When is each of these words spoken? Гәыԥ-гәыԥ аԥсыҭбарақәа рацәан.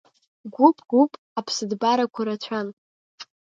Гәыԥ-гәыԥ 0.53 1.11
аԥсыҭбарақәа 1.39 2.21
рацәан. 2.27 2.67